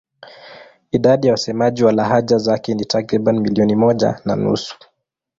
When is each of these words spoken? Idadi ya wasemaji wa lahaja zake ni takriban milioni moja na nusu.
Idadi 0.91 1.27
ya 1.27 1.33
wasemaji 1.33 1.83
wa 1.83 1.91
lahaja 1.91 2.37
zake 2.37 2.73
ni 2.73 2.85
takriban 2.85 3.39
milioni 3.39 3.75
moja 3.75 4.21
na 4.25 4.35
nusu. 4.35 4.75